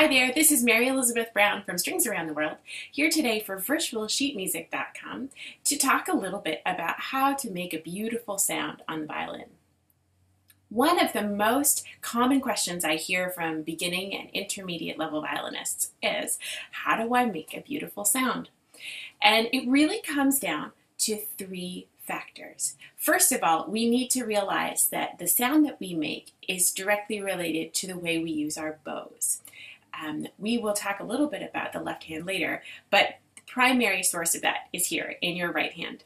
Hi 0.00 0.06
there, 0.06 0.32
this 0.32 0.50
is 0.50 0.64
Mary 0.64 0.88
Elizabeth 0.88 1.30
Brown 1.34 1.62
from 1.62 1.76
Strings 1.76 2.06
Around 2.06 2.28
the 2.28 2.32
World, 2.32 2.56
here 2.90 3.10
today 3.10 3.38
for 3.38 3.58
virtualsheetmusic.com 3.58 5.28
to 5.64 5.76
talk 5.76 6.08
a 6.08 6.16
little 6.16 6.38
bit 6.38 6.62
about 6.64 6.98
how 6.98 7.34
to 7.34 7.50
make 7.50 7.74
a 7.74 7.82
beautiful 7.82 8.38
sound 8.38 8.80
on 8.88 9.02
the 9.02 9.06
violin. 9.06 9.50
One 10.70 10.98
of 10.98 11.12
the 11.12 11.20
most 11.20 11.84
common 12.00 12.40
questions 12.40 12.82
I 12.82 12.96
hear 12.96 13.28
from 13.28 13.60
beginning 13.60 14.16
and 14.16 14.30
intermediate 14.30 14.98
level 14.98 15.20
violinists 15.20 15.90
is, 16.02 16.38
how 16.70 16.96
do 16.96 17.14
I 17.14 17.26
make 17.26 17.54
a 17.54 17.60
beautiful 17.60 18.06
sound? 18.06 18.48
And 19.20 19.48
it 19.52 19.68
really 19.68 20.00
comes 20.00 20.38
down 20.38 20.72
to 21.00 21.18
three 21.36 21.88
factors. 22.06 22.74
First 22.96 23.32
of 23.32 23.42
all, 23.42 23.66
we 23.68 23.90
need 23.90 24.10
to 24.12 24.24
realize 24.24 24.86
that 24.86 25.18
the 25.18 25.28
sound 25.28 25.66
that 25.66 25.78
we 25.78 25.92
make 25.92 26.32
is 26.48 26.72
directly 26.72 27.20
related 27.20 27.74
to 27.74 27.86
the 27.86 27.98
way 27.98 28.18
we 28.18 28.30
use 28.30 28.56
our 28.56 28.78
bows. 28.82 29.42
Um, 30.02 30.26
we 30.38 30.58
will 30.58 30.72
talk 30.72 31.00
a 31.00 31.04
little 31.04 31.28
bit 31.28 31.42
about 31.42 31.72
the 31.72 31.80
left 31.80 32.04
hand 32.04 32.26
later, 32.26 32.62
but 32.90 33.16
the 33.36 33.42
primary 33.46 34.02
source 34.02 34.34
of 34.34 34.42
that 34.42 34.68
is 34.72 34.86
here 34.86 35.16
in 35.20 35.36
your 35.36 35.52
right 35.52 35.72
hand. 35.72 36.04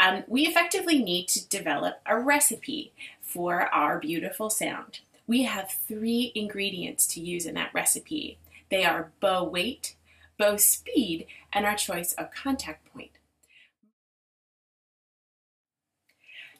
Um, 0.00 0.24
we 0.28 0.46
effectively 0.46 1.02
need 1.02 1.28
to 1.28 1.48
develop 1.48 2.00
a 2.06 2.18
recipe 2.18 2.92
for 3.20 3.62
our 3.74 3.98
beautiful 3.98 4.48
sound. 4.48 5.00
We 5.26 5.42
have 5.42 5.70
three 5.70 6.32
ingredients 6.34 7.06
to 7.08 7.20
use 7.20 7.46
in 7.46 7.54
that 7.54 7.74
recipe. 7.74 8.38
They 8.70 8.84
are 8.84 9.10
bow 9.20 9.44
weight, 9.44 9.94
bow 10.38 10.56
speed, 10.56 11.26
and 11.52 11.66
our 11.66 11.74
choice 11.74 12.12
of 12.14 12.30
contact 12.30 12.90
point. 12.92 13.17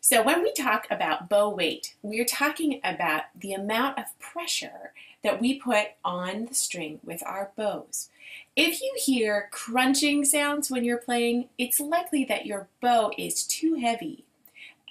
So 0.00 0.22
when 0.22 0.42
we 0.42 0.52
talk 0.52 0.86
about 0.90 1.28
bow 1.28 1.48
weight, 1.48 1.94
we're 2.02 2.24
talking 2.24 2.80
about 2.84 3.24
the 3.38 3.52
amount 3.52 3.98
of 3.98 4.18
pressure 4.20 4.92
that 5.24 5.40
we 5.40 5.58
put 5.58 5.88
on 6.04 6.46
the 6.46 6.54
string 6.54 7.00
with 7.02 7.22
our 7.26 7.50
bows. 7.56 8.08
If 8.54 8.80
you 8.80 8.92
hear 8.96 9.48
crunching 9.50 10.24
sounds 10.24 10.70
when 10.70 10.84
you're 10.84 10.98
playing, 10.98 11.48
it's 11.58 11.80
likely 11.80 12.24
that 12.26 12.46
your 12.46 12.68
bow 12.80 13.12
is 13.18 13.42
too 13.42 13.74
heavy. 13.74 14.24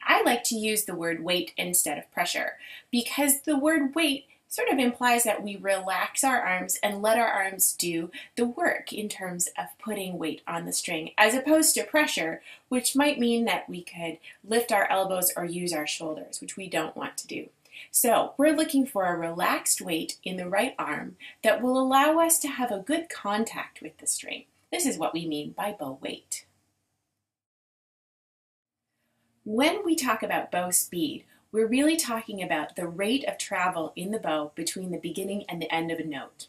I 0.06 0.24
like 0.24 0.44
to 0.46 0.56
use 0.56 0.86
the 0.86 0.96
word 0.96 1.24
weight 1.24 1.54
instead 1.58 1.98
of 1.98 2.12
pressure 2.12 2.54
because 2.92 3.42
the 3.42 3.58
word 3.58 3.96
weight 3.96 4.26
sort 4.48 4.70
of 4.70 4.80
implies 4.80 5.24
that 5.24 5.44
we 5.44 5.56
relax 5.56 6.24
our 6.24 6.40
arms 6.40 6.80
and 6.82 7.02
let 7.02 7.20
our 7.20 7.28
arms 7.28 7.74
do 7.74 8.10
the 8.36 8.46
work 8.46 8.94
in 8.94 9.10
terms 9.10 9.50
of 9.58 9.66
putting 9.80 10.18
weight 10.18 10.42
on 10.48 10.66
the 10.66 10.74
string, 10.74 11.12
as 11.18 11.34
opposed 11.34 11.76
to 11.76 11.84
pressure, 11.84 12.42
which 12.70 12.96
might 12.96 13.20
mean 13.20 13.46
that 13.46 13.70
we 13.70 13.82
could 13.82 14.18
lift 14.48 14.72
our 14.72 14.90
elbows 14.90 15.32
or 15.36 15.46
use 15.46 15.74
our 15.74 15.88
shoulders, 15.88 16.40
which 16.40 16.56
we 16.56 16.68
don't 16.68 16.96
want 16.96 17.18
to 17.18 17.28
do. 17.28 17.50
So 17.92 18.34
we're 18.38 18.56
looking 18.56 18.86
for 18.86 19.06
a 19.06 19.18
relaxed 19.18 19.82
weight 19.82 20.18
in 20.24 20.38
the 20.38 20.50
right 20.50 20.76
arm 20.80 21.18
that 21.44 21.62
will 21.62 21.80
allow 21.80 22.20
us 22.20 22.40
to 22.40 22.48
have 22.48 22.72
a 22.72 22.80
good 22.80 23.10
contact 23.10 23.82
with 23.82 23.98
the 23.98 24.08
string. 24.08 24.46
This 24.72 24.86
is 24.86 24.98
what 24.98 25.14
we 25.14 25.28
mean 25.28 25.52
by 25.52 25.76
bow 25.78 25.98
weight. 26.02 26.46
When 29.44 29.86
we 29.86 29.96
talk 29.96 30.24
about 30.24 30.52
bow 30.52 30.72
speed, 30.72 31.24
we're 31.52 31.68
really 31.68 31.96
talking 31.96 32.44
about 32.44 32.76
the 32.76 32.88
rate 32.88 33.24
of 33.26 33.38
travel 33.38 33.94
in 33.96 34.12
the 34.12 34.20
bow 34.20 34.52
between 34.56 34.92
the 34.92 34.98
beginning 34.98 35.46
and 35.48 35.62
the 35.62 35.74
end 35.74 35.92
of 35.92 36.00
a 36.00 36.04
note. 36.04 36.48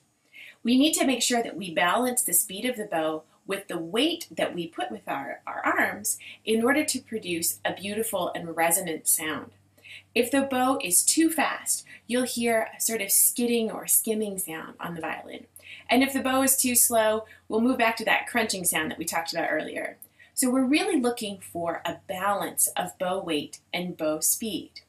We 0.62 0.76
need 0.76 0.94
to 0.94 1.06
make 1.06 1.22
sure 1.22 1.42
that 1.42 1.56
we 1.56 1.72
balance 1.72 2.22
the 2.22 2.32
speed 2.32 2.64
of 2.64 2.76
the 2.76 2.84
bow 2.84 3.22
with 3.46 3.68
the 3.68 3.78
weight 3.78 4.26
that 4.30 4.54
we 4.54 4.66
put 4.66 4.90
with 4.90 5.08
our, 5.08 5.40
our 5.46 5.64
arms 5.64 6.18
in 6.44 6.62
order 6.64 6.84
to 6.84 7.00
produce 7.00 7.60
a 7.64 7.72
beautiful 7.72 8.32
and 8.34 8.56
resonant 8.56 9.06
sound. 9.08 9.52
If 10.14 10.30
the 10.30 10.42
bow 10.42 10.78
is 10.82 11.04
too 11.04 11.30
fast, 11.30 11.84
you'll 12.06 12.24
hear 12.24 12.68
a 12.76 12.80
sort 12.80 13.00
of 13.00 13.10
skidding 13.10 13.70
or 13.70 13.86
skimming 13.86 14.38
sound 14.38 14.74
on 14.80 14.94
the 14.94 15.00
violin. 15.00 15.46
And 15.88 16.02
if 16.02 16.12
the 16.12 16.20
bow 16.20 16.42
is 16.42 16.56
too 16.56 16.74
slow, 16.74 17.24
we'll 17.48 17.60
move 17.60 17.78
back 17.78 17.96
to 17.98 18.04
that 18.04 18.26
crunching 18.26 18.64
sound 18.64 18.90
that 18.90 18.98
we 18.98 19.04
talked 19.04 19.32
about 19.32 19.48
earlier. 19.50 19.96
So 20.34 20.50
we're 20.50 20.64
really 20.64 21.00
looking 21.00 21.38
for 21.40 21.82
a 21.84 21.96
balance 22.06 22.68
of 22.76 22.98
bow 22.98 23.20
weight 23.22 23.60
and 23.72 23.96
bow 23.96 24.20
speed. 24.20 24.82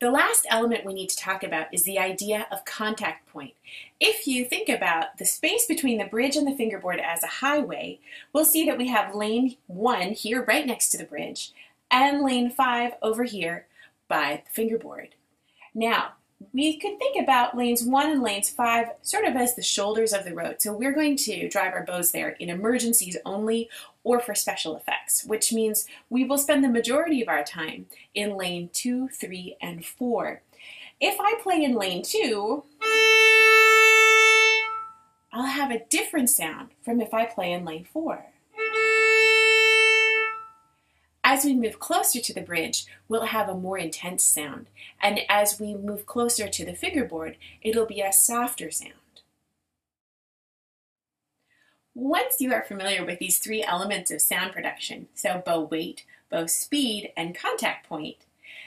The 0.00 0.10
last 0.12 0.46
element 0.48 0.84
we 0.84 0.94
need 0.94 1.08
to 1.08 1.16
talk 1.16 1.42
about 1.42 1.74
is 1.74 1.82
the 1.82 1.98
idea 1.98 2.46
of 2.52 2.64
contact 2.64 3.26
point. 3.26 3.54
If 3.98 4.28
you 4.28 4.44
think 4.44 4.68
about 4.68 5.18
the 5.18 5.24
space 5.24 5.66
between 5.66 5.98
the 5.98 6.04
bridge 6.04 6.36
and 6.36 6.46
the 6.46 6.54
fingerboard 6.54 7.00
as 7.00 7.24
a 7.24 7.26
highway, 7.26 7.98
we'll 8.32 8.44
see 8.44 8.64
that 8.66 8.78
we 8.78 8.86
have 8.88 9.16
lane 9.16 9.56
1 9.66 10.12
here 10.12 10.44
right 10.44 10.64
next 10.64 10.90
to 10.90 10.98
the 10.98 11.04
bridge 11.04 11.50
and 11.90 12.22
lane 12.22 12.48
5 12.48 12.92
over 13.02 13.24
here 13.24 13.66
by 14.06 14.42
the 14.44 14.52
fingerboard. 14.52 15.16
Now, 15.74 16.12
we 16.52 16.78
could 16.78 16.98
think 16.98 17.20
about 17.20 17.56
lanes 17.56 17.82
1 17.82 18.10
and 18.10 18.22
lanes 18.22 18.48
5 18.48 18.88
sort 19.02 19.24
of 19.24 19.36
as 19.36 19.54
the 19.54 19.62
shoulders 19.62 20.12
of 20.12 20.24
the 20.24 20.34
road. 20.34 20.56
So 20.60 20.72
we're 20.72 20.92
going 20.92 21.16
to 21.16 21.48
drive 21.48 21.72
our 21.72 21.84
bows 21.84 22.12
there 22.12 22.30
in 22.30 22.48
emergencies 22.48 23.16
only 23.24 23.68
or 24.04 24.20
for 24.20 24.34
special 24.34 24.76
effects, 24.76 25.24
which 25.24 25.52
means 25.52 25.86
we 26.08 26.24
will 26.24 26.38
spend 26.38 26.62
the 26.62 26.68
majority 26.68 27.20
of 27.22 27.28
our 27.28 27.44
time 27.44 27.86
in 28.14 28.36
lane 28.36 28.70
2, 28.72 29.08
3, 29.08 29.56
and 29.60 29.84
4. 29.84 30.42
If 31.00 31.16
I 31.20 31.34
play 31.42 31.62
in 31.62 31.74
lane 31.74 32.02
2, 32.02 32.64
I'll 35.32 35.46
have 35.46 35.70
a 35.70 35.84
different 35.90 36.30
sound 36.30 36.70
from 36.82 37.00
if 37.00 37.12
I 37.12 37.26
play 37.26 37.52
in 37.52 37.64
lane 37.64 37.86
4. 37.92 38.24
As 41.30 41.44
we 41.44 41.52
move 41.52 41.78
closer 41.78 42.22
to 42.22 42.32
the 42.32 42.40
bridge, 42.40 42.86
we'll 43.06 43.26
have 43.26 43.50
a 43.50 43.54
more 43.54 43.76
intense 43.76 44.24
sound. 44.24 44.68
And 44.98 45.20
as 45.28 45.60
we 45.60 45.74
move 45.74 46.06
closer 46.06 46.48
to 46.48 46.64
the 46.64 46.72
fingerboard, 46.72 47.36
it'll 47.60 47.84
be 47.84 48.00
a 48.00 48.14
softer 48.14 48.70
sound. 48.70 48.94
Once 51.94 52.40
you 52.40 52.50
are 52.54 52.64
familiar 52.64 53.04
with 53.04 53.18
these 53.18 53.40
three 53.40 53.62
elements 53.62 54.10
of 54.10 54.22
sound 54.22 54.52
production, 54.52 55.08
so 55.12 55.42
bow 55.44 55.60
weight, 55.60 56.06
bow 56.30 56.46
speed, 56.46 57.12
and 57.14 57.38
contact 57.38 57.86
point, 57.86 58.16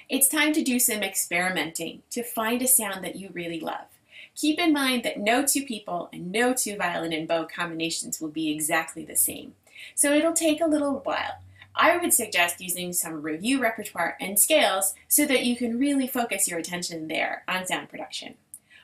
it's 0.08 0.28
time 0.28 0.54
to 0.54 0.62
do 0.62 0.78
some 0.78 1.02
experimenting 1.02 2.04
to 2.12 2.22
find 2.22 2.62
a 2.62 2.68
sound 2.68 3.04
that 3.04 3.16
you 3.16 3.32
really 3.34 3.60
love. 3.60 3.88
Keep 4.36 4.60
in 4.60 4.72
mind 4.72 5.02
that 5.02 5.20
no 5.20 5.44
two 5.44 5.66
people 5.66 6.10
and 6.14 6.32
no 6.32 6.54
two 6.54 6.78
violin 6.78 7.12
and 7.12 7.28
bow 7.28 7.44
combinations 7.44 8.22
will 8.22 8.30
be 8.30 8.52
exactly 8.52 9.04
the 9.04 9.16
same. 9.16 9.56
So 9.96 10.14
it'll 10.14 10.34
take 10.34 10.62
a 10.62 10.68
little 10.68 11.00
while. 11.00 11.40
I 11.76 11.98
would 11.98 12.14
suggest 12.14 12.62
using 12.62 12.94
some 12.94 13.22
review 13.22 13.62
repertoire 13.62 14.18
and 14.20 14.40
scales 14.40 14.94
so 15.08 15.26
that 15.26 15.46
you 15.46 15.56
can 15.56 15.80
really 15.80 16.08
focus 16.08 16.48
your 16.48 16.60
attention 16.60 17.08
there 17.08 17.44
on 17.48 17.66
sound 17.66 17.90
production. 17.90 18.36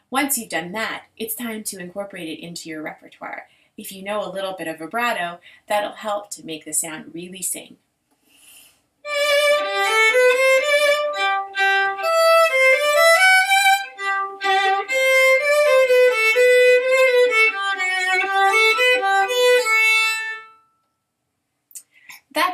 Once 0.10 0.38
you've 0.38 0.50
done 0.50 0.72
that, 0.72 1.06
it's 1.18 1.36
time 1.36 1.64
to 1.64 1.80
incorporate 1.80 2.30
it 2.30 2.42
into 2.42 2.70
your 2.70 2.82
repertoire. 2.82 3.48
If 3.78 3.92
you 3.92 4.04
know 4.04 4.24
a 4.24 4.32
little 4.32 4.56
bit 4.58 4.68
of 4.68 4.80
vibrato, 4.80 5.40
that'll 5.68 5.92
help 5.92 6.30
to 6.32 6.46
make 6.46 6.66
the 6.66 6.74
sound 6.74 7.14
really 7.14 7.42
sing. 7.42 7.78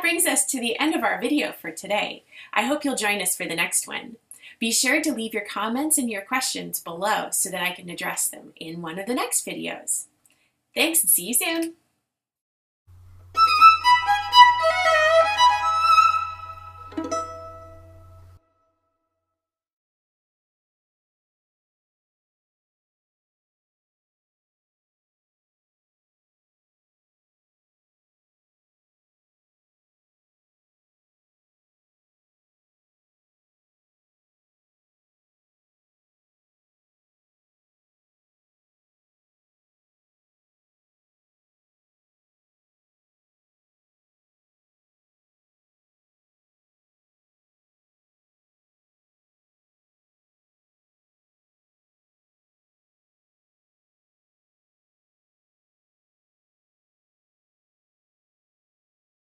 Brings 0.04 0.26
us 0.26 0.44
to 0.44 0.60
the 0.60 0.78
end 0.78 0.94
of 0.94 1.02
our 1.02 1.18
video 1.18 1.50
for 1.50 1.70
today. 1.70 2.24
I 2.52 2.64
hope 2.64 2.84
you'll 2.84 2.94
join 2.94 3.22
us 3.22 3.34
for 3.34 3.46
the 3.46 3.54
next 3.54 3.88
one. 3.88 4.16
Be 4.58 4.70
sure 4.70 5.00
to 5.00 5.14
leave 5.14 5.32
your 5.32 5.46
comments 5.46 5.96
and 5.96 6.10
your 6.10 6.20
questions 6.20 6.78
below 6.78 7.28
so 7.30 7.48
that 7.48 7.62
I 7.62 7.72
can 7.72 7.88
address 7.88 8.28
them 8.28 8.52
in 8.56 8.82
one 8.82 8.98
of 8.98 9.06
the 9.06 9.14
next 9.14 9.46
videos. 9.46 10.04
Thanks 10.74 11.00
and 11.00 11.08
see 11.08 11.28
you 11.28 11.32
soon! 11.32 11.83